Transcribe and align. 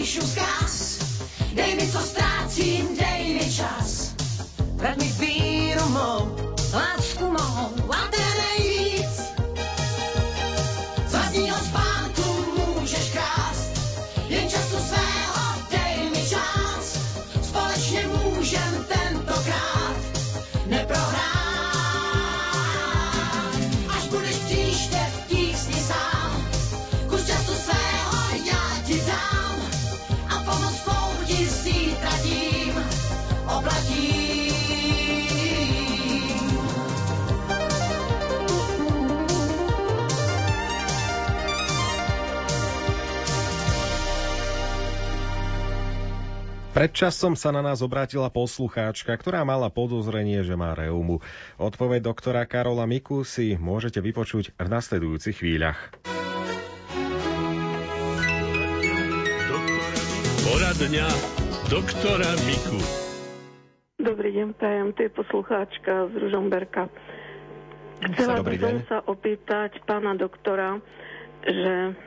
bichos 0.00 0.34
gás. 0.34 0.99
Časom 47.00 47.32
sa 47.32 47.48
na 47.48 47.64
nás 47.64 47.80
obrátila 47.80 48.28
poslucháčka, 48.28 49.16
ktorá 49.16 49.40
mala 49.40 49.72
podozrenie, 49.72 50.44
že 50.44 50.52
má 50.52 50.76
reumu. 50.76 51.24
Odpoveď 51.56 52.12
doktora 52.12 52.44
Karola 52.44 52.84
Miku 52.84 53.24
si 53.24 53.56
môžete 53.56 54.04
vypočuť 54.04 54.52
v 54.60 54.68
nasledujúcich 54.68 55.40
chvíľach. 55.40 56.19
Poradňa 60.70 61.02
doktora 61.66 62.30
Miku. 62.46 62.78
Dobrý 63.98 64.30
deň, 64.38 64.54
prajem, 64.54 64.94
to 64.94 65.02
je 65.02 65.10
poslucháčka 65.10 66.06
z 66.06 66.14
Ružomberka. 66.14 66.86
Chcela 68.14 68.38
by 68.38 68.54
som 68.54 68.78
sa 68.86 69.02
opýtať 69.02 69.82
pána 69.82 70.14
doktora, 70.14 70.78
že 71.42 71.98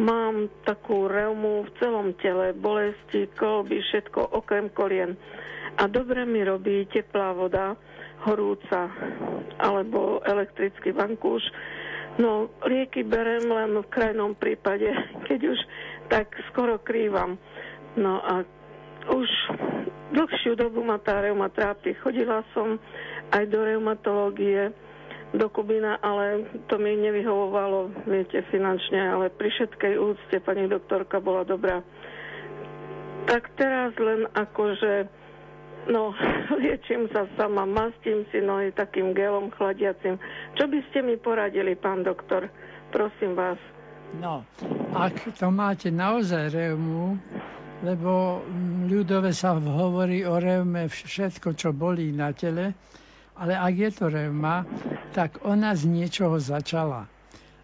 mám 0.00 0.48
takú 0.64 1.12
reumu 1.12 1.68
v 1.68 1.70
celom 1.76 2.16
tele, 2.24 2.56
bolesti, 2.56 3.28
kolby, 3.36 3.84
všetko 3.84 4.32
okrem 4.32 4.72
kolien. 4.72 5.20
A 5.76 5.84
dobre 5.84 6.24
mi 6.24 6.40
robí 6.40 6.88
teplá 6.88 7.36
voda, 7.36 7.76
horúca, 8.24 8.88
alebo 9.60 10.24
elektrický 10.24 10.96
vankúš. 10.96 11.44
No, 12.16 12.48
lieky 12.64 13.04
berem 13.04 13.44
len 13.44 13.76
v 13.76 13.92
krajnom 13.92 14.32
prípade, 14.40 14.88
keď 15.28 15.52
už 15.52 15.58
tak 16.08 16.32
skoro 16.48 16.80
krývam. 16.80 17.36
No 17.96 18.22
a 18.22 18.46
už 19.10 19.28
dlhšiu 20.12 20.54
dobu 20.54 20.82
ma 20.84 20.98
tá 20.98 21.22
reuma 21.22 21.50
trápi. 21.50 21.94
Chodila 21.98 22.42
som 22.54 22.78
aj 23.30 23.44
do 23.46 23.62
reumatológie, 23.62 24.74
do 25.30 25.46
Kubina, 25.46 25.98
ale 26.02 26.42
to 26.66 26.74
mi 26.78 26.98
nevyhovovalo, 26.98 28.02
viete, 28.10 28.42
finančne, 28.50 28.98
ale 28.98 29.30
pri 29.30 29.46
všetkej 29.50 29.94
úcte 29.94 30.36
pani 30.42 30.66
doktorka 30.66 31.22
bola 31.22 31.46
dobrá. 31.46 31.78
Tak 33.30 33.54
teraz 33.54 33.94
len 33.94 34.26
akože, 34.34 35.06
no, 35.86 36.10
liečím 36.58 37.06
sa 37.14 37.30
sama, 37.38 37.62
mastím 37.62 38.26
si 38.34 38.42
nohy 38.42 38.74
takým 38.74 39.14
gelom 39.14 39.54
chladiacim. 39.54 40.18
Čo 40.58 40.66
by 40.66 40.78
ste 40.90 41.06
mi 41.06 41.14
poradili, 41.14 41.78
pán 41.78 42.02
doktor? 42.02 42.50
Prosím 42.90 43.38
vás. 43.38 43.58
No, 44.18 44.42
ak 44.90 45.38
to 45.38 45.54
máte 45.54 45.94
naozaj 45.94 46.50
reumu, 46.50 47.14
lebo 47.80 48.44
ľudové 48.86 49.32
sa 49.32 49.56
hovorí 49.56 50.24
o 50.28 50.36
reume 50.36 50.88
všetko, 50.88 51.56
čo 51.56 51.72
bolí 51.72 52.12
na 52.12 52.36
tele, 52.36 52.76
ale 53.40 53.56
ak 53.56 53.74
je 53.74 53.90
to 53.96 54.04
reuma, 54.12 54.68
tak 55.16 55.40
ona 55.48 55.72
z 55.72 55.88
niečoho 55.88 56.36
začala. 56.36 57.08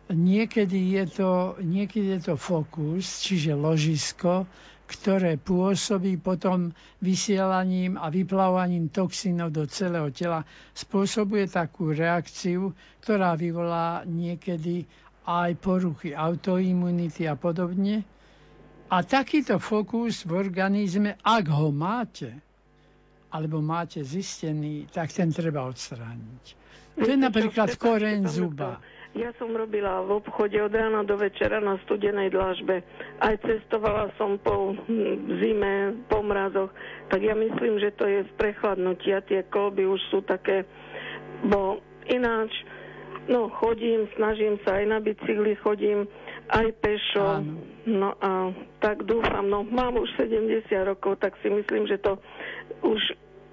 Niekedy 0.08 0.96
je 0.96 1.04
to, 1.20 1.30
niekedy 1.60 2.16
je 2.16 2.32
to 2.32 2.34
fokus, 2.40 3.20
čiže 3.20 3.52
ložisko, 3.52 4.48
ktoré 4.86 5.34
pôsobí 5.34 6.16
potom 6.22 6.70
vysielaním 7.02 7.98
a 7.98 8.06
vyplávaním 8.06 8.86
toxínov 8.88 9.50
do 9.50 9.66
celého 9.66 10.14
tela, 10.14 10.46
spôsobuje 10.72 11.50
takú 11.50 11.90
reakciu, 11.90 12.70
ktorá 13.02 13.34
vyvolá 13.34 14.06
niekedy 14.06 14.86
aj 15.26 15.58
poruchy 15.58 16.14
autoimunity 16.14 17.26
a 17.26 17.34
podobne. 17.34 18.06
A 18.86 19.02
takýto 19.02 19.58
fokus 19.58 20.22
v 20.22 20.38
organizme, 20.38 21.18
ak 21.18 21.50
ho 21.50 21.74
máte, 21.74 22.30
alebo 23.28 23.58
máte 23.58 23.98
zistený, 24.00 24.86
tak 24.88 25.10
ten 25.10 25.28
treba 25.28 25.66
odstrániť. 25.66 26.44
To 26.94 27.04
je 27.04 27.18
napríklad 27.18 27.74
koreň 27.74 28.24
zuba. 28.24 28.78
Ja 29.12 29.32
som 29.34 29.50
robila 29.50 30.04
v 30.04 30.20
obchode 30.20 30.54
od 30.56 30.70
rána 30.70 31.00
do 31.02 31.16
večera 31.16 31.56
na 31.56 31.80
studenej 31.82 32.30
dlažbe. 32.30 32.84
Aj 33.18 33.34
cestovala 33.38 34.12
som 34.14 34.36
po 34.36 34.76
hm, 34.76 34.84
zime, 35.40 35.74
po 36.06 36.20
mrazoch. 36.20 36.68
Tak 37.08 37.20
ja 37.20 37.32
myslím, 37.32 37.80
že 37.80 37.90
to 37.90 38.04
je 38.04 38.22
z 38.22 38.32
prechladnutia. 38.36 39.24
Tie 39.24 39.40
kolby 39.46 39.88
už 39.88 40.00
sú 40.10 40.20
také, 40.20 40.68
bo 41.42 41.80
ináč, 42.06 42.52
no 43.26 43.48
chodím, 43.50 44.04
snažím 44.14 44.60
sa 44.62 44.78
aj 44.78 44.84
na 44.86 44.98
bicykli, 45.00 45.56
chodím 45.58 46.04
aj 46.50 46.66
pešo. 46.78 47.42
Áno. 47.42 47.54
No 47.86 48.18
a 48.18 48.50
tak 48.82 49.06
dúfam, 49.06 49.46
no 49.46 49.62
mám 49.62 49.94
už 49.94 50.10
70 50.18 50.66
rokov, 50.82 51.22
tak 51.22 51.38
si 51.42 51.50
myslím, 51.50 51.86
že 51.86 52.02
to 52.02 52.18
už 52.82 52.98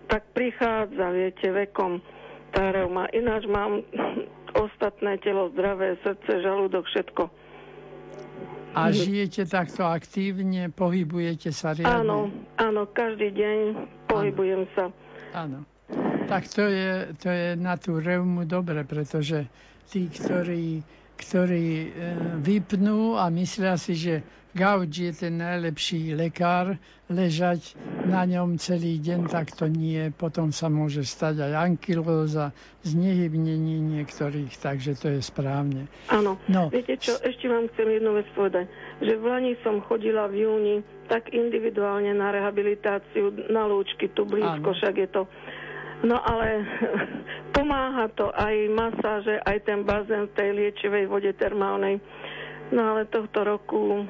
tak 0.09 0.25
prichádza, 0.33 1.09
viete, 1.13 1.47
vekom 1.53 2.01
tá 2.53 2.69
reuma. 2.69 3.09
Ináč 3.13 3.45
mám 3.49 3.81
ostatné 4.65 5.17
telo 5.21 5.49
zdravé, 5.53 5.97
srdce, 6.01 6.41
žalúdok, 6.41 6.85
všetko. 6.89 7.23
A 8.73 8.89
žijete 8.89 9.45
takto 9.45 9.85
aktívne, 9.85 10.73
pohybujete 10.73 11.53
sa 11.53 11.77
riadne. 11.77 11.93
Áno, 11.93 12.19
áno, 12.57 12.89
každý 12.89 13.29
deň 13.29 13.57
pohybujem 14.09 14.65
sa. 14.73 14.89
Áno. 15.37 15.61
Tak 16.25 16.49
to 16.49 16.65
je, 16.65 17.13
to 17.21 17.29
je 17.29 17.47
na 17.53 17.77
tú 17.77 18.01
reumu 18.01 18.49
dobre, 18.49 18.81
pretože 18.81 19.45
tí, 19.93 20.09
ktorí, 20.09 20.81
ktorí 21.23 21.65
e, 21.65 21.87
vypnú 22.43 23.15
a 23.15 23.31
myslia 23.31 23.79
si, 23.79 23.95
že 23.95 24.21
gauč 24.53 25.01
je 25.01 25.11
ten 25.15 25.41
najlepší 25.41 26.13
lekár, 26.13 26.77
ležať 27.09 27.73
na 28.05 28.23
ňom 28.23 28.61
celý 28.61 29.01
deň, 29.01 29.27
tak 29.27 29.51
to 29.57 29.65
nie. 29.65 30.13
Potom 30.13 30.53
sa 30.53 30.69
môže 30.69 31.01
stať 31.03 31.41
aj 31.41 31.73
ankylóza, 31.73 32.53
znehybnenie 32.85 33.81
niektorých, 33.81 34.53
takže 34.61 34.93
to 34.93 35.07
je 35.17 35.19
správne. 35.25 35.89
Áno. 36.13 36.37
No. 36.45 36.69
Viete 36.69 37.01
čo, 37.01 37.17
ešte 37.17 37.49
vám 37.49 37.67
chcem 37.73 37.97
jednu 37.97 38.13
vec 38.13 38.27
povedať, 38.37 38.69
že 39.01 39.13
v 39.17 39.23
Lani 39.25 39.53
som 39.65 39.81
chodila 39.81 40.29
v 40.29 40.45
júni 40.45 40.75
tak 41.09 41.33
individuálne 41.33 42.13
na 42.13 42.31
rehabilitáciu 42.31 43.49
na 43.51 43.67
lúčky, 43.67 44.07
tu 44.13 44.23
blízko, 44.23 44.71
Áno. 44.71 44.77
však 44.77 44.95
je 45.01 45.09
to. 45.09 45.23
No 46.03 46.19
ale 46.19 46.67
pomáha 47.55 48.11
to 48.13 48.27
aj 48.35 48.55
masáže, 48.75 49.39
aj 49.47 49.57
ten 49.63 49.87
bazén 49.87 50.27
v 50.27 50.35
tej 50.35 50.49
liečivej 50.51 51.07
vode 51.07 51.31
termálnej. 51.39 52.03
No 52.73 52.95
ale 52.95 53.07
tohto 53.07 53.43
roku 53.43 54.03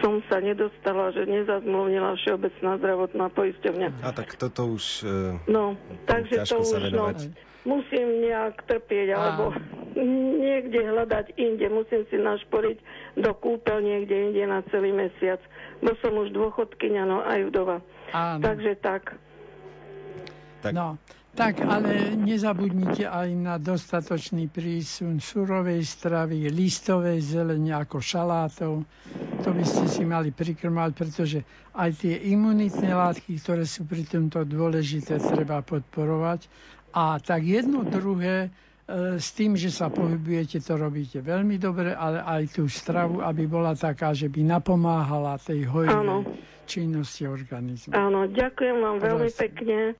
som 0.00 0.24
sa 0.26 0.40
nedostala, 0.40 1.12
že 1.12 1.28
nezazmluvnila 1.28 2.16
Všeobecná 2.16 2.80
zdravotná 2.80 3.26
poisťovňa. 3.32 3.88
A 4.02 4.10
tak 4.16 4.34
toto 4.40 4.74
už... 4.74 5.04
e, 5.04 5.36
No, 5.46 5.76
takže 6.08 6.48
to 6.48 6.64
už 6.64 6.90
no, 6.90 7.12
musím 7.68 8.24
nejak 8.24 8.64
trpieť, 8.64 9.14
alebo 9.14 9.52
niekde 10.44 10.80
hľadať 10.88 11.36
inde. 11.36 11.66
Musím 11.68 12.08
si 12.08 12.16
našporiť 12.16 12.78
do 13.20 13.30
kúpeľ 13.36 13.78
niekde 13.84 14.32
inde 14.32 14.42
na 14.48 14.64
celý 14.72 14.90
mesiac. 14.90 15.38
Bo 15.84 15.94
som 16.00 16.16
už 16.18 16.32
dôchodkyňa, 16.34 17.02
no 17.04 17.22
aj 17.22 17.40
vdova. 17.52 17.78
Áno. 18.10 18.40
Takže 18.42 18.80
tak. 18.80 19.14
Tak- 20.58 20.74
No, 20.74 20.98
tak 21.32 21.60
ale 21.60 22.18
nezabudnite 22.18 23.06
aj 23.06 23.28
na 23.30 23.56
dostatočný 23.56 24.48
prísun 24.48 25.18
surovej 25.18 25.80
stravy, 25.80 26.50
listovej 26.50 27.22
zelene 27.22 27.70
ako 27.72 27.98
šalátov. 27.98 28.82
To 29.38 29.50
by 29.54 29.62
ste 29.62 29.86
si 29.86 30.02
mali 30.02 30.28
prikrmať, 30.28 30.90
pretože 30.92 31.38
aj 31.70 31.94
tie 31.96 32.26
imunitné 32.26 32.90
látky, 32.90 33.38
ktoré 33.38 33.62
sú 33.62 33.86
pri 33.86 34.02
tomto 34.02 34.42
dôležité, 34.42 35.22
treba 35.22 35.62
podporovať. 35.62 36.50
A 36.90 37.16
tak 37.16 37.46
jedno 37.46 37.86
druhé, 37.86 38.50
e, 38.82 39.14
s 39.14 39.30
tým, 39.30 39.54
že 39.54 39.70
sa 39.70 39.88
pohybujete, 39.88 40.58
to 40.58 40.74
robíte 40.74 41.22
veľmi 41.22 41.54
dobre, 41.54 41.94
ale 41.94 42.18
aj 42.18 42.58
tú 42.58 42.66
stravu, 42.66 43.22
aby 43.22 43.46
bola 43.46 43.78
taká, 43.78 44.10
že 44.10 44.26
by 44.26 44.42
napomáhala 44.42 45.38
tej 45.38 45.70
hojivej 45.70 46.02
Áno. 46.02 46.26
činnosti 46.64 47.22
organizmu. 47.22 47.94
Áno, 47.94 48.26
ďakujem 48.26 48.76
vám 48.76 48.96
veľmi 48.98 49.30
pekne. 49.30 49.94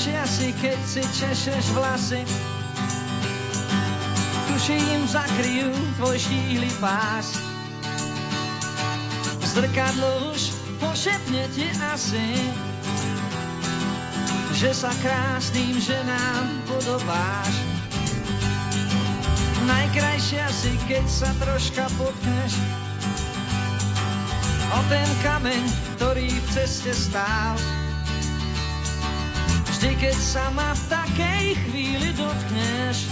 Najkrajšie 0.00 0.16
asi, 0.16 0.48
keď 0.64 0.78
si 0.80 1.02
češeš 1.04 1.76
vlasy 1.76 2.24
tuším, 4.48 5.04
zakryjú 5.04 5.68
tvoj 6.00 6.16
štíhly 6.16 6.72
pás. 6.80 7.36
Zrkadlo 9.44 10.32
už 10.32 10.56
pošepne 10.80 11.44
ti 11.52 11.68
asi, 11.92 12.32
že 14.56 14.72
sa 14.72 14.88
krásnym 15.04 15.76
ženám 15.76 16.48
podobáš. 16.64 17.52
Najkrajšia 19.68 20.48
si, 20.48 20.72
keď 20.88 21.04
sa 21.12 21.28
troška 21.44 21.84
potkneš 22.00 22.56
o 24.64 24.80
ten 24.88 25.08
kameň, 25.20 25.64
ktorý 26.00 26.24
v 26.24 26.46
ceste 26.56 26.96
stál. 26.96 27.79
Vždy, 29.80 29.96
keď 29.96 30.12
sa 30.20 30.52
ma 30.52 30.76
v 30.76 30.82
takej 30.92 31.44
chvíli 31.64 32.12
dotkneš, 32.12 33.08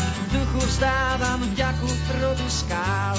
v 0.00 0.26
duchu 0.32 0.60
vzdávam 0.64 1.44
vďaku 1.52 1.84
trodu 2.08 2.48
skál. 2.48 3.12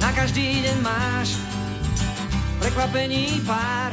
Na 0.00 0.16
každý 0.16 0.64
deň 0.64 0.80
máš 0.80 1.36
prekvapení 2.56 3.44
pár, 3.44 3.92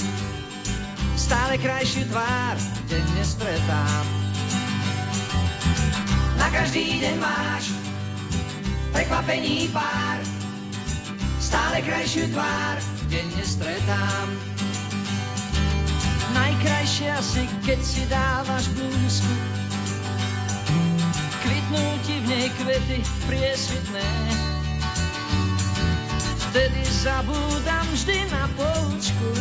stále 1.19 1.60
krajšiu 1.60 2.16
tvár 2.16 2.56
denne 2.88 3.24
stretám. 3.28 4.06
Na 6.40 6.48
každý 6.48 6.96
deň 7.04 7.16
máš 7.19 7.75
prekvapení 8.96 9.68
pár, 9.75 10.24
stále 11.44 11.84
krajšiu 11.84 12.31
tvár 12.31 12.80
denne 13.12 13.44
stretám. 13.44 14.56
Najkrajšia 16.38 17.18
si, 17.25 17.50
keď 17.66 17.80
si 17.81 18.06
dávaš 18.06 18.69
blúzku, 18.78 19.34
kvitnú 21.42 21.86
ti 22.06 22.22
v 22.22 22.25
nej 22.30 22.48
kvety 22.62 23.01
priesvitné. 23.25 24.10
Vtedy 26.48 26.81
zabúdam 27.01 27.86
vždy 27.89 28.18
na 28.30 28.45
poučku, 28.54 29.31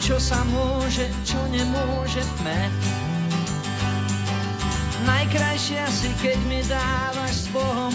čo 0.00 0.16
sa 0.16 0.40
môže, 0.48 1.04
čo 1.28 1.40
nemôže 1.52 2.24
tme. 2.40 2.60
Najkrajšia 5.04 5.84
si, 5.92 6.08
keď 6.24 6.38
mi 6.48 6.60
dávaš 6.64 7.44
s 7.44 7.46
Bohom, 7.52 7.92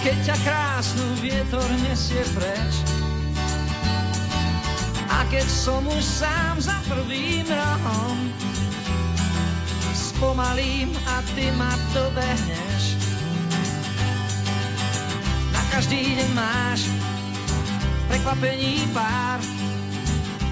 keď 0.00 0.16
ťa 0.32 0.36
krásnu 0.42 1.06
vietor 1.20 1.68
nesie 1.84 2.24
preč. 2.32 2.91
Keď 5.32 5.48
som 5.48 5.80
už 5.88 6.04
sám 6.04 6.60
za 6.60 6.76
prvým 6.92 7.48
rohom, 7.48 8.16
spomalím 9.96 10.92
a 11.08 11.24
ty 11.32 11.48
ma 11.56 11.72
dobehneš. 11.96 13.00
Na 15.56 15.62
každý 15.72 16.20
deň 16.20 16.30
máš 16.36 16.84
prekvapení 18.12 18.84
pár, 18.92 19.40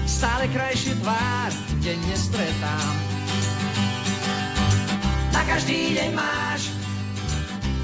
stále 0.09 0.49
krajšiu 0.49 0.97
tvár 0.97 1.53
denne 1.85 2.17
stretám. 2.17 2.95
Na 5.29 5.45
každý 5.45 5.93
deň 5.93 6.09
máš 6.17 6.73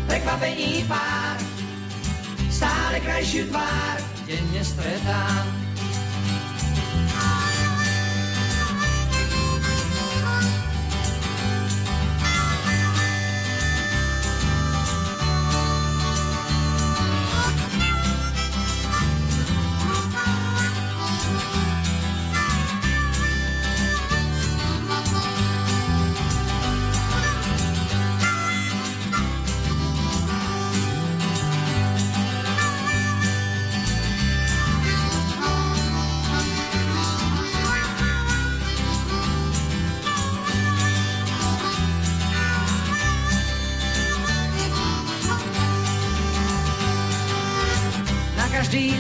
prekvapení 0.10 0.82
pár, 0.90 1.38
stále 2.50 2.98
krajšiu 3.06 3.54
tvár 3.54 4.02
denne 4.26 4.62
stretám. 4.66 5.67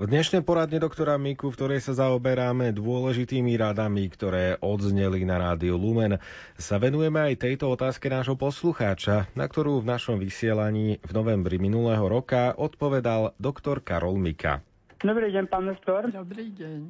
V 0.00 0.08
dnešnej 0.08 0.40
poradne 0.40 0.80
doktora 0.80 1.20
Miku, 1.20 1.52
v 1.52 1.60
ktorej 1.60 1.84
sa 1.84 1.92
zaoberáme 1.92 2.72
dôležitými 2.72 3.52
radami, 3.60 4.08
ktoré 4.08 4.56
odzneli 4.64 5.28
na 5.28 5.36
rádiu 5.36 5.76
Lumen, 5.76 6.16
sa 6.56 6.80
venujeme 6.80 7.20
aj 7.20 7.44
tejto 7.44 7.68
otázke 7.68 8.08
nášho 8.08 8.32
poslucháča, 8.32 9.28
na 9.36 9.44
ktorú 9.44 9.84
v 9.84 9.92
našom 9.92 10.16
vysielaní 10.16 11.04
v 11.04 11.10
novembri 11.12 11.60
minulého 11.60 12.00
roka 12.08 12.56
odpovedal 12.56 13.36
doktor 13.36 13.84
Karol 13.84 14.16
Mika. 14.16 14.64
Dobrý 15.04 15.36
deň, 15.36 15.44
pán 15.52 15.68
doktor. 15.68 16.08
Dobrý 16.08 16.48
deň. 16.48 16.80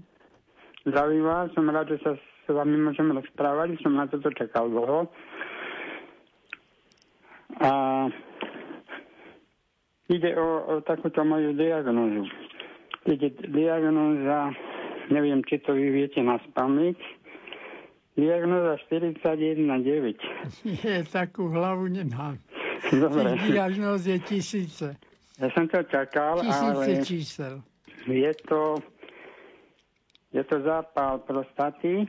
Zdravím 0.87 1.27
vás, 1.27 1.51
som 1.51 1.67
rád, 1.67 1.91
že 1.91 1.99
sa 2.07 2.15
s 2.15 2.47
vami 2.47 2.79
môžem 2.79 3.11
rozprávať, 3.11 3.75
som 3.83 3.91
na 3.91 4.07
toto 4.07 4.31
čakal 4.39 4.71
dlho. 4.71 5.11
A 7.59 7.71
Ide 10.11 10.35
o, 10.35 10.49
o 10.67 10.75
takúto 10.83 11.23
moju 11.23 11.55
diagnózu. 11.55 12.27
Ide 13.09 13.33
diagnóza, 13.49 14.53
neviem, 15.09 15.41
či 15.49 15.57
to 15.65 15.73
vy 15.73 15.89
viete 15.89 16.21
na 16.21 16.37
spamäť, 16.51 17.01
diagnóza 18.13 18.77
41,9. 18.93 20.21
Nie, 20.85 21.01
takú 21.09 21.49
hlavu 21.49 21.89
nemám. 21.89 22.37
Dobre. 22.93 23.41
Tých 23.41 23.57
diagnóz 23.57 24.05
je 24.05 24.19
tisíce. 24.21 24.89
Ja 25.41 25.49
som 25.57 25.65
to 25.73 25.81
čakal, 25.89 26.45
tisíce 26.45 26.77
ale 26.77 27.01
čísel. 27.01 27.55
je 28.05 28.33
to, 28.45 28.77
je 30.37 30.43
to 30.45 30.57
zápal 30.61 31.25
prostaty 31.25 32.05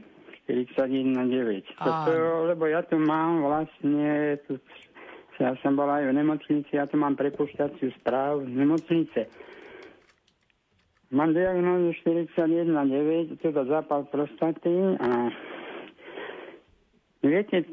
41,9. 0.51 1.63
Toto, 1.79 2.11
lebo 2.51 2.67
ja 2.67 2.83
tu 2.83 2.99
mám 2.99 3.47
vlastne 3.47 4.35
tu 4.43 4.59
ja 5.41 5.57
som 5.65 5.73
bol 5.73 5.89
aj 5.89 6.05
v 6.05 6.13
nemocnici, 6.13 6.69
ja 6.77 6.85
tu 6.85 7.01
mám 7.01 7.17
prepušťaciu 7.17 7.89
správu 7.97 8.45
z 8.45 8.53
nemocnice. 8.61 9.21
Mám 11.11 11.35
diagnózu 11.35 11.91
41,9, 12.07 13.43
teda 13.43 13.67
zápal 13.67 14.07
prostaty 14.07 14.95
a 14.95 15.27
viete, 17.19 17.67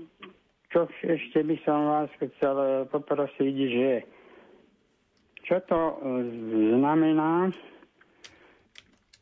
čo 0.74 0.90
ešte 1.06 1.46
by 1.46 1.56
som 1.62 1.86
vás 1.86 2.10
chcel 2.18 2.90
poprosiť, 2.90 3.54
že 3.70 3.90
čo 5.46 5.62
to 5.70 5.78
e, 5.78 5.94
znamená, 6.82 7.54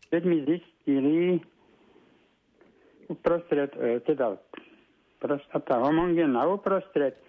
keď 0.08 0.22
mi 0.24 0.48
zistili 0.48 1.36
uprostred, 3.12 3.76
e, 3.76 4.00
teda 4.00 4.40
prostata 5.20 5.76
homogénna 5.76 6.40
uprostred 6.48 7.20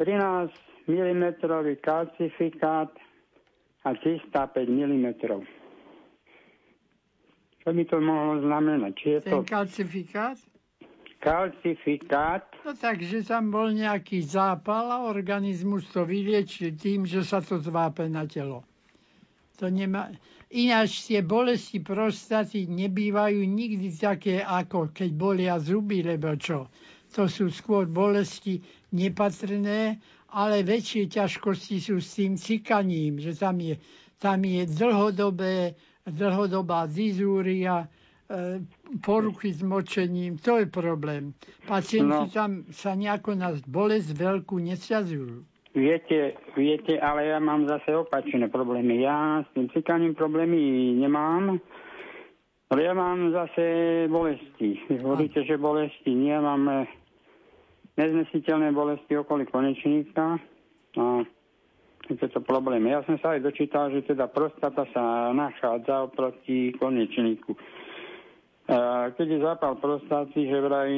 13 0.00 0.88
mm 0.88 1.24
kalcifikát 1.84 2.88
a 3.84 3.88
305 3.92 4.32
mm. 4.72 5.06
Čo 7.62 7.70
by 7.70 7.82
to 7.86 7.96
mohlo 8.02 8.42
znamenať? 8.42 8.92
Či 8.98 9.06
je 9.06 9.18
Ten 9.22 9.32
to 9.32 9.38
kalcifikát? 9.46 10.38
kalcifikát? 11.22 12.42
No 12.66 12.74
takže 12.74 13.22
tam 13.22 13.54
bol 13.54 13.70
nejaký 13.70 14.26
zápal 14.26 14.90
a 14.90 15.06
organizmus 15.06 15.86
to 15.94 16.02
vyliečil 16.02 16.74
tým, 16.74 17.06
že 17.06 17.22
sa 17.22 17.38
to 17.38 17.62
zvápe 17.62 18.10
na 18.10 18.26
telo. 18.26 18.66
To 19.62 19.70
nemá... 19.70 20.10
Ináč 20.52 21.06
tie 21.08 21.22
bolesti 21.22 21.78
prostaty 21.80 22.66
nebývajú 22.68 23.40
nikdy 23.46 23.88
také, 23.94 24.42
ako 24.42 24.90
keď 24.92 25.10
bolia 25.14 25.56
zuby, 25.62 26.02
lebo 26.02 26.34
čo? 26.36 26.68
to 27.12 27.28
sú 27.28 27.52
skôr 27.52 27.84
bolesti 27.84 28.64
nepatrné, 28.96 30.00
ale 30.32 30.64
väčšie 30.64 31.12
ťažkosti 31.12 31.76
sú 31.76 32.00
s 32.00 32.16
tým 32.16 32.40
cikaním, 32.40 33.20
že 33.20 33.36
tam 33.36 33.60
je, 33.60 33.76
tam 34.16 34.40
je 34.40 34.64
dlhodobé, 34.64 35.76
dlhodobá 36.06 36.86
dizúria, 36.90 37.86
e, 38.26 38.60
poruchy 38.98 39.54
s 39.54 39.62
močením, 39.62 40.38
to 40.38 40.58
je 40.58 40.66
problém. 40.66 41.34
Pacienti 41.66 42.26
no. 42.26 42.32
tam 42.32 42.66
sa 42.74 42.98
nejako 42.98 43.38
na 43.38 43.54
bolesť 43.66 44.10
veľkú 44.16 44.58
nesťazujú. 44.58 45.52
Viete, 45.72 46.36
viete, 46.52 47.00
ale 47.00 47.32
ja 47.32 47.40
mám 47.40 47.64
zase 47.64 47.96
opačné 47.96 48.52
problémy. 48.52 49.00
Ja 49.08 49.40
s 49.40 49.48
tým 49.56 49.72
cikaním 49.72 50.12
problémy 50.12 50.60
nemám, 51.00 51.56
ale 52.68 52.80
ja 52.84 52.92
mám 52.92 53.32
zase 53.32 53.64
bolesti. 54.12 54.76
Hovoríte, 55.00 55.40
že 55.48 55.56
bolesti 55.56 56.12
nie, 56.12 56.36
mám 56.36 56.68
eh, 56.68 56.84
neznesiteľné 57.96 58.68
bolesti 58.76 59.16
okolí 59.16 59.48
konečníka. 59.48 60.36
A 61.00 61.24
to 62.16 62.40
problém. 62.40 62.84
Ja 62.88 63.04
som 63.04 63.16
sa 63.20 63.36
aj 63.36 63.44
dočítal, 63.46 63.92
že 63.92 64.02
teda 64.04 64.26
prostata 64.28 64.84
sa 64.92 65.30
nachádza 65.32 66.08
oproti 66.08 66.72
konečníku. 66.76 67.56
Keď 69.16 69.26
je 69.26 69.38
zápal 69.42 69.76
prostaty, 69.76 70.46
že 70.48 70.58
vraj 70.62 70.92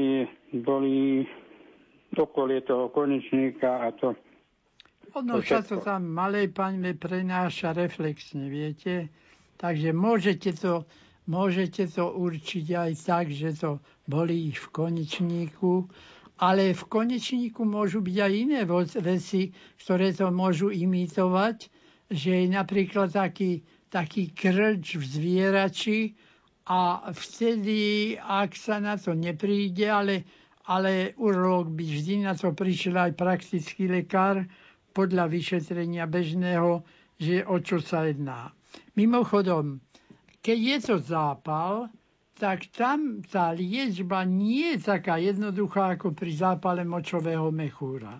boli 0.63 1.25
okolie 2.15 2.63
toho 2.63 2.93
konečníka 2.95 3.83
a 3.83 3.91
to 3.91 4.15
ono 5.15 5.39
sa 5.47 5.63
to 5.63 5.79
tam 5.79 6.11
malej 6.11 6.51
paňme 6.51 6.99
prenáša 6.99 7.71
reflexne, 7.71 8.51
viete. 8.51 9.15
Takže 9.63 9.95
môžete 9.95 10.59
to, 10.59 10.83
môžete 11.31 11.87
to 11.87 12.11
určiť 12.11 12.67
aj 12.75 12.93
tak, 12.99 13.31
že 13.31 13.55
to 13.55 13.79
bolí 14.11 14.51
v 14.51 14.67
konečníku, 14.75 15.87
ale 16.39 16.75
v 16.75 16.83
konečníku 16.91 17.63
môžu 17.63 18.03
byť 18.03 18.17
aj 18.19 18.33
iné 18.35 18.61
veci, 19.03 19.55
ktoré 19.79 20.11
to 20.11 20.31
môžu 20.35 20.75
imitovať, 20.75 21.71
že 22.11 22.31
je 22.43 22.47
napríklad 22.51 23.15
taký, 23.15 23.63
taký 23.91 24.35
krč 24.35 24.99
v 24.99 25.05
zvierači 25.05 26.01
a 26.67 27.13
vtedy, 27.13 28.15
ak 28.19 28.57
sa 28.59 28.83
na 28.83 28.99
to 28.99 29.15
nepríde, 29.15 29.87
ale, 29.87 30.27
ale 30.67 31.15
urológ 31.21 31.71
by 31.71 31.85
vždy 31.85 32.27
na 32.27 32.35
to 32.35 32.51
prišiel 32.51 32.99
aj 32.99 33.13
praktický 33.15 33.87
lekár, 33.87 34.43
podľa 34.95 35.27
vyšetrenia 35.27 36.07
bežného, 36.07 36.87
že 37.19 37.43
o 37.43 37.59
čo 37.59 37.83
sa 37.83 38.07
jedná. 38.07 38.55
Mimochodom, 38.95 39.83
keď 40.39 40.59
je 40.59 40.79
to 40.87 40.97
zápal, 41.03 41.91
tak 42.35 42.67
tam 42.75 43.23
tá 43.23 43.55
liečba 43.55 44.27
nie 44.27 44.75
je 44.75 44.91
taká 44.91 45.23
jednoduchá 45.23 45.95
ako 45.95 46.11
pri 46.11 46.35
zápale 46.35 46.83
močového 46.83 47.55
mechúra. 47.55 48.19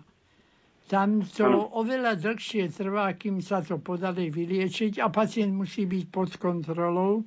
Tam 0.85 1.25
to 1.25 1.49
oveľa 1.73 2.13
dlhšie 2.15 2.69
trvá, 2.69 3.11
kým 3.17 3.41
sa 3.41 3.59
to 3.65 3.81
podali 3.81 4.29
vyliečiť 4.29 5.01
a 5.01 5.09
pacient 5.09 5.51
musí 5.51 5.89
byť 5.89 6.03
pod 6.13 6.29
kontrolou, 6.37 7.25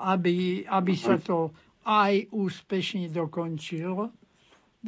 aby, 0.00 0.64
aby 0.64 0.94
sa 0.96 1.20
to 1.20 1.52
aj 1.84 2.26
úspešne 2.32 3.12
dokončilo, 3.12 4.10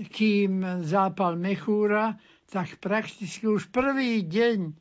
kým 0.09 0.83
zápal 0.83 1.37
mechúra 1.37 2.17
tak 2.49 2.81
prakticky 2.81 3.45
už 3.45 3.69
prvý 3.69 4.25
deň 4.25 4.59
e, 4.65 4.73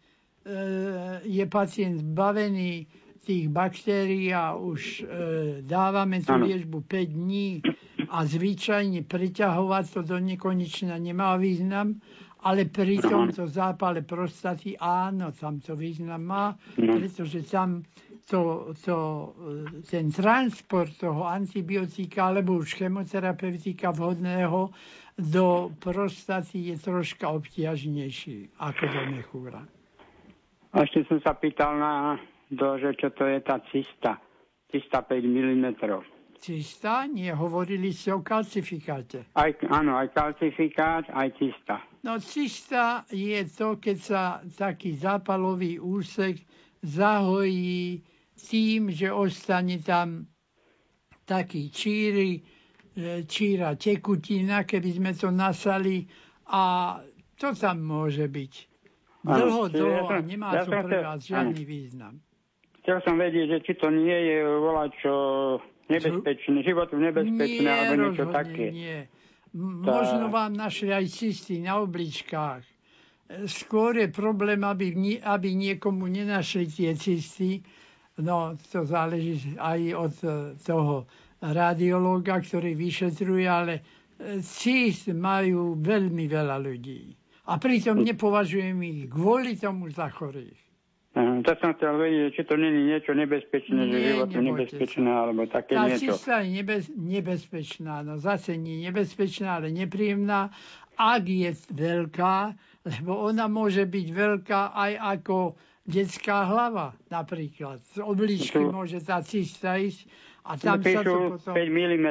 je 1.28 1.44
pacient 1.52 2.00
zbavený 2.00 2.88
tých 3.28 3.52
baktérií 3.52 4.32
a 4.32 4.56
už 4.56 4.82
e, 4.82 5.06
dávame 5.60 6.24
tú 6.24 6.40
liečbu 6.40 6.80
5 6.88 7.12
dní 7.12 7.60
a 8.08 8.24
zvyčajne 8.24 9.04
priťahovať 9.04 9.86
to 9.92 10.00
do 10.08 10.16
nekonečna 10.16 10.96
nemá 10.96 11.36
význam, 11.36 12.00
ale 12.48 12.72
pri 12.72 13.04
tomto 13.04 13.44
zápale 13.52 14.08
prostaty 14.08 14.80
áno, 14.80 15.36
tam 15.36 15.60
to 15.60 15.76
význam 15.76 16.24
má, 16.24 16.56
no. 16.80 16.96
pretože 16.96 17.44
tam 17.44 17.84
to, 18.32 18.72
to, 18.80 18.98
e, 19.76 19.84
ten 19.84 20.08
transport 20.08 20.96
toho 20.96 21.28
antibiotika 21.28 22.32
alebo 22.32 22.64
už 22.64 22.80
chemoterapeutika 22.80 23.92
vhodného 23.92 24.72
do 25.20 25.76
prostaty 25.84 26.72
je 26.72 26.76
troška 26.80 27.28
obťažnejší 27.28 28.56
ako 28.56 28.84
do 28.88 29.02
mechúra. 29.12 29.62
A 30.72 30.84
ešte 30.88 31.04
som 31.12 31.20
sa 31.20 31.36
pýtal 31.36 31.76
na 31.76 32.16
to, 32.54 32.68
že 32.80 32.96
čo 32.96 33.10
to 33.12 33.28
je 33.28 33.40
tá 33.44 33.60
cista. 33.68 34.22
Cista 34.72 35.00
5 35.04 35.24
mm. 35.24 35.66
Cista? 36.38 37.08
Nie, 37.10 37.34
hovorili 37.34 37.90
ste 37.90 38.14
o 38.14 38.22
kalcifikáte. 38.22 39.26
Aj, 39.34 39.50
áno, 39.74 39.98
aj 39.98 40.14
kalcifikát, 40.14 41.08
aj 41.10 41.34
cista. 41.40 41.82
No 42.06 42.22
cista 42.22 43.04
je 43.10 43.42
to, 43.50 43.82
keď 43.82 43.98
sa 43.98 44.22
taký 44.46 44.94
zápalový 44.96 45.82
úsek 45.82 46.38
zahojí 46.86 48.06
tým, 48.38 48.94
že 48.94 49.10
ostane 49.10 49.82
tam 49.82 50.30
taký 51.26 51.74
číry, 51.74 52.46
číra 53.26 53.76
tekutina, 53.76 54.64
keby 54.64 54.90
sme 54.94 55.12
to 55.18 55.34
nasali 55.34 56.06
a 56.48 56.96
to 57.36 57.54
tam 57.58 57.82
môže 57.82 58.30
byť. 58.30 58.54
Dlho, 59.28 59.68
dlho 59.68 60.08
a 60.08 60.22
nemá 60.24 60.64
to 60.64 60.72
pre 60.72 61.04
vás 61.04 61.20
žiadny 61.28 61.66
význam. 61.68 62.22
Chcel 62.88 63.04
som 63.04 63.20
vedieť, 63.20 63.52
že 63.52 63.60
či 63.68 63.74
to 63.84 63.92
nie 63.92 64.16
je 64.16 64.38
čo 65.04 65.16
nebezpečné, 65.92 66.64
životu 66.64 66.96
nebezpečné, 66.96 67.68
nie, 67.68 67.68
alebo 67.68 68.16
niečo 68.16 68.32
také. 68.32 68.72
Nie. 68.72 69.12
Možno 69.60 70.32
vám 70.32 70.56
našli 70.56 70.96
aj 70.96 71.12
cysty 71.12 71.60
na 71.60 71.84
obličkách. 71.84 72.64
Skôr 73.44 73.92
je 74.00 74.08
problém, 74.08 74.64
aby, 74.64 75.20
aby 75.20 75.50
niekomu 75.52 76.08
nenašli 76.08 76.64
tie 76.72 76.96
cysty. 76.96 77.60
No, 78.24 78.56
to 78.72 78.88
záleží 78.88 79.60
aj 79.60 79.80
od 79.92 80.16
e, 80.24 80.28
toho 80.56 81.12
radiológa, 81.44 82.40
ktorý 82.40 82.72
vyšetruje, 82.72 83.46
ale 83.52 83.84
e, 84.16 84.40
CIS 84.40 85.12
majú 85.12 85.76
veľmi 85.76 86.24
veľa 86.24 86.56
ľudí. 86.56 87.12
A 87.52 87.60
pritom 87.60 88.00
nepovažujem 88.00 88.80
ich 88.80 89.12
kvôli 89.12 89.60
tomu 89.60 89.92
za 89.92 90.08
chorých. 90.08 90.67
To 91.16 91.52
som 91.58 91.74
chcel 91.74 91.98
vedieť, 91.98 92.30
či 92.36 92.42
to 92.46 92.56
není 92.60 92.94
niečo 92.94 93.16
nebezpečné, 93.18 93.80
nie, 93.80 93.90
že 93.90 93.98
život 94.14 94.30
je 94.30 94.42
nebezpečné, 94.44 95.10
sa. 95.10 95.22
alebo 95.26 95.42
také 95.50 95.74
Tá 95.74 95.86
niečo. 95.90 96.14
Tá 96.20 96.38
je 96.44 96.50
nebez, 96.54 96.84
nebezpečná, 96.94 97.96
no 98.06 98.22
zase 98.22 98.60
nie 98.60 98.86
nebezpečná, 98.86 99.64
ale 99.64 99.74
nepríjemná, 99.74 100.54
ak 100.98 101.24
je 101.26 101.52
veľká, 101.74 102.36
lebo 102.86 103.12
ona 103.18 103.50
môže 103.50 103.86
byť 103.86 104.08
veľká 104.14 104.62
aj 104.74 104.92
ako 105.18 105.58
detská 105.88 106.50
hlava 106.52 106.94
napríklad. 107.08 107.80
Z 107.96 108.04
obličky 108.04 108.60
môže 108.60 109.00
tá 109.02 109.24
cista 109.24 109.80
ísť 109.80 110.06
a 110.46 110.60
tam 110.60 110.84
sa 110.84 111.02
to 111.02 111.40
potom... 111.40 111.54
5 111.54 111.70
mm. 111.72 112.08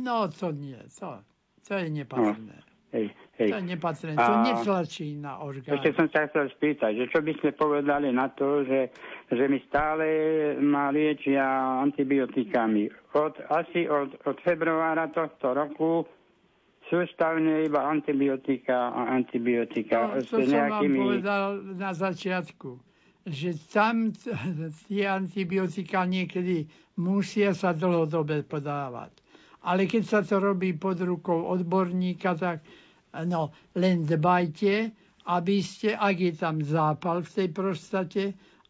No 0.00 0.26
to 0.32 0.50
nie, 0.56 0.78
to, 0.96 1.20
to 1.64 1.72
je 1.76 1.86
nepatrné. 1.92 2.56
No. 2.56 2.68
Hej, 2.90 3.14
hej. 3.40 3.50
To 3.50 3.58
je 3.58 3.68
nepatrné, 3.72 4.12
to 4.14 4.34
a... 4.36 4.42
netlačí 4.44 5.08
na 5.16 5.40
orgán. 5.40 5.80
Ešte 5.80 5.90
som 5.96 6.06
sa 6.12 6.28
chcel 6.28 6.52
spýtať, 6.52 6.92
že 7.00 7.04
čo 7.08 7.20
by 7.24 7.32
ste 7.40 7.48
povedali 7.56 8.12
na 8.12 8.28
to, 8.36 8.62
že, 8.68 8.92
že 9.32 9.44
mi 9.48 9.58
stále 9.66 10.06
ma 10.60 10.92
liečia 10.92 11.80
antibiotikami. 11.80 12.92
Od, 13.16 13.34
asi 13.48 13.88
od, 13.88 14.14
od 14.28 14.36
februára 14.44 15.08
tohto 15.10 15.56
roku 15.56 16.04
sústavne 16.92 17.64
iba 17.64 17.88
antibiotika 17.88 18.92
a 18.92 19.16
antibiotika. 19.16 20.14
No, 20.14 20.22
to 20.22 20.44
som 20.44 20.46
nejakými... 20.46 20.98
vám 21.00 21.06
povedal 21.08 21.44
na 21.74 21.90
začiatku 21.96 22.90
že 23.28 23.52
tam 23.68 24.16
tie 24.88 25.04
antibiotika 25.04 26.08
niekedy 26.08 26.64
musia 26.96 27.52
sa 27.52 27.76
dlhodobé 27.76 28.42
podávať. 28.48 29.12
Ale 29.60 29.84
keď 29.84 30.02
sa 30.08 30.20
to 30.24 30.40
robí 30.40 30.72
pod 30.72 30.96
rukou 31.04 31.44
odborníka, 31.52 32.32
tak 32.32 32.64
no, 33.26 33.50
len 33.74 34.06
dbajte, 34.06 34.90
aby 35.26 35.56
ste, 35.62 35.94
ak 35.94 36.16
je 36.16 36.32
tam 36.34 36.62
zápal 36.62 37.22
v 37.22 37.30
tej 37.30 37.48
prostate, 37.50 38.22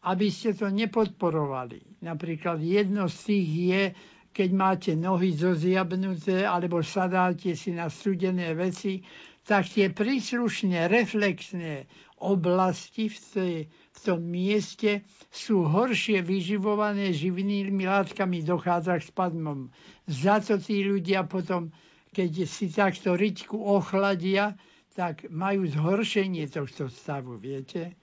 aby 0.03 0.27
ste 0.33 0.57
to 0.57 0.69
nepodporovali. 0.69 2.01
Napríklad 2.01 2.57
jedno 2.61 3.05
z 3.05 3.17
tých 3.29 3.49
je, 3.49 3.83
keď 4.31 4.49
máte 4.53 4.91
nohy 4.95 5.35
zoziabnuté 5.35 6.47
alebo 6.47 6.81
sadáte 6.81 7.53
si 7.53 7.75
na 7.75 7.91
studené 7.91 8.55
veci, 8.57 9.03
tak 9.41 9.67
tie 9.67 9.89
príslušné 9.89 10.87
reflexné 10.87 11.89
oblasti 12.21 13.09
v 13.09 13.17
tej 13.17 13.55
tom 14.01 14.25
mieste 14.25 15.05
sú 15.29 15.61
horšie 15.69 16.25
vyživované 16.25 17.13
živnými 17.13 17.85
látkami, 17.85 18.41
dochádza 18.41 18.97
k 18.97 19.07
spadmom. 19.13 19.69
Za 20.09 20.41
to 20.41 20.57
tí 20.57 20.81
ľudia 20.81 21.29
potom, 21.29 21.69
keď 22.11 22.31
si 22.43 22.67
takto 22.67 23.15
ryťku 23.15 23.55
ochladia, 23.55 24.59
tak 24.91 25.31
majú 25.31 25.63
zhoršenie 25.63 26.51
tohto 26.51 26.91
stavu, 26.91 27.39
viete? 27.39 27.95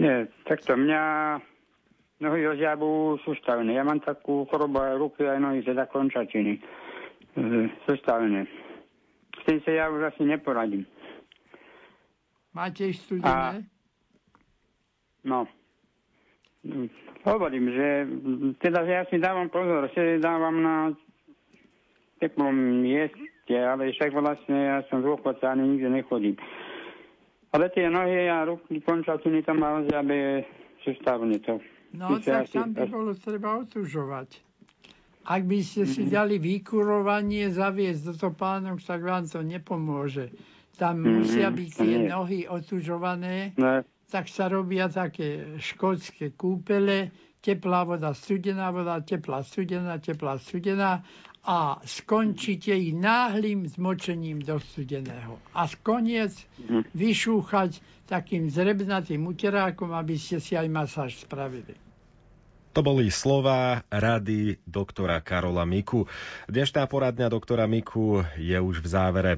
Nie, 0.00 0.32
takto 0.48 0.80
mňa 0.80 1.02
nohy 2.24 2.48
oziabu 2.48 3.20
sústavné. 3.20 3.76
Ja 3.76 3.84
mám 3.84 4.00
takú 4.00 4.48
chorobu 4.48 4.80
aj 4.80 4.96
ruky, 4.96 5.28
aj 5.28 5.40
nohy, 5.40 5.60
teda 5.60 5.84
končatiny. 5.92 6.56
E, 7.36 7.42
sústavné. 7.84 8.48
tým 9.44 9.60
sa 9.64 9.70
ja 9.72 9.84
už 9.92 10.08
asi 10.08 10.24
neporadím. 10.24 10.88
Máte 12.56 12.88
studené? 12.96 13.28
A, 13.28 13.60
no. 15.24 15.44
Hovorím, 17.24 17.72
že 17.72 17.88
teda 18.60 18.84
že 18.84 18.92
ja 18.92 19.04
si 19.08 19.16
dávam 19.20 19.48
pozor, 19.52 19.88
že 19.92 20.20
dávam 20.20 20.56
na 20.60 20.76
teplom 22.20 22.84
mieste, 23.50 23.66
ale 23.66 23.90
však 23.92 24.10
vlastne 24.14 24.56
ja 24.56 24.78
som 24.86 25.02
dôchodca 25.02 25.50
ani 25.50 25.74
nikde 25.74 25.90
nechodím. 25.90 26.36
Ale 27.50 27.66
tie 27.74 27.90
nohy 27.90 28.30
a 28.30 28.46
ruky, 28.46 28.78
končatiny 28.78 29.42
tam 29.42 29.58
mám, 29.58 29.82
aby 29.90 30.46
sústavne 30.86 31.42
to. 31.42 31.58
No 31.90 32.22
tak 32.22 32.46
asi, 32.46 32.54
tam 32.54 32.70
by 32.70 32.86
bolo 32.86 33.10
treba 33.18 33.58
otužovať. 33.66 34.38
Ak 35.26 35.42
by 35.44 35.58
ste 35.58 35.82
si 35.84 36.06
mm-hmm. 36.06 36.14
dali 36.14 36.36
vykurovanie 36.38 37.50
zaviesť 37.50 38.00
do 38.06 38.14
topánok, 38.14 38.78
tak 38.78 39.02
vám 39.02 39.26
to 39.26 39.42
nepomôže. 39.42 40.30
Tam 40.78 41.02
mm-hmm. 41.02 41.14
musia 41.18 41.48
byť 41.50 41.70
tie 41.74 41.94
Nie. 42.06 42.08
nohy 42.14 42.46
otužované, 42.46 43.52
ne. 43.58 43.82
tak 44.08 44.30
sa 44.30 44.46
robia 44.46 44.86
také 44.86 45.58
škótske 45.58 46.38
kúpele, 46.38 47.10
teplá 47.42 47.82
voda, 47.82 48.14
studená 48.14 48.70
voda, 48.70 49.02
teplá, 49.02 49.42
studená, 49.42 49.98
teplá, 49.98 50.38
studená 50.38 51.02
a 51.44 51.80
skončíte 51.84 52.76
ich 52.76 52.92
náhlým 52.92 53.64
zmočením 53.64 54.44
do 54.44 54.60
studeného. 54.60 55.40
A 55.56 55.64
koniec 55.80 56.36
mhm. 56.60 56.92
vyšúchať 56.92 57.80
takým 58.04 58.50
zrebnatým 58.50 59.24
uterákom, 59.24 59.94
aby 59.94 60.18
ste 60.18 60.42
si 60.42 60.58
aj 60.58 60.68
masáž 60.68 61.16
spravili. 61.22 61.78
To 62.70 62.86
boli 62.86 63.10
slova 63.10 63.82
rady 63.90 64.62
doktora 64.62 65.18
Karola 65.18 65.66
Miku. 65.66 66.06
Dnešná 66.46 66.86
poradňa 66.86 67.26
doktora 67.26 67.66
Miku 67.66 68.22
je 68.38 68.54
už 68.54 68.78
v 68.78 68.86
závere. 68.86 69.28